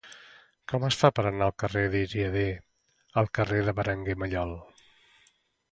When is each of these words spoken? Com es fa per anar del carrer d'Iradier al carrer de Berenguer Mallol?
Com 0.71 0.85
es 0.87 0.95
fa 1.01 1.11
per 1.19 1.25
anar 1.31 1.41
del 1.43 1.53
carrer 1.63 1.83
d'Iradier 1.97 2.49
al 3.23 3.33
carrer 3.41 3.61
de 3.69 3.79
Berenguer 3.83 4.19
Mallol? 4.25 4.57